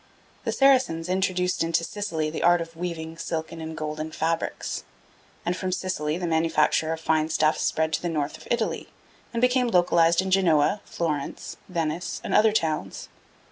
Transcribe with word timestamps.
The 0.45 0.51
Saracens 0.51 1.09
introduced 1.09 1.63
into 1.63 1.83
Sicily 1.83 2.31
the 2.31 2.41
art 2.41 2.59
of 2.59 2.75
weaving 2.75 3.19
silken 3.19 3.61
and 3.61 3.77
golden 3.77 4.11
fabrics; 4.11 4.83
and 5.45 5.55
from 5.55 5.71
Sicily 5.71 6.17
the 6.17 6.25
manufacture 6.25 6.91
of 6.91 6.99
fine 6.99 7.29
stuffs 7.29 7.61
spread 7.61 7.93
to 7.93 8.01
the 8.01 8.09
North 8.09 8.35
of 8.35 8.47
Italy, 8.49 8.89
and 9.31 9.43
became 9.43 9.67
localised 9.67 10.19
in 10.19 10.31
Genoa, 10.31 10.81
Florence, 10.85 11.57
Venice, 11.69 12.19
and 12.23 12.33
other 12.33 12.51
towns. 12.51 13.09